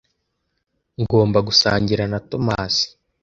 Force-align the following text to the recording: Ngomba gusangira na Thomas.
Ngomba 1.01 1.39
gusangira 1.47 2.03
na 2.11 2.19
Thomas. 2.29 2.73